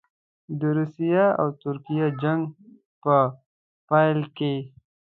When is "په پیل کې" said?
3.03-4.55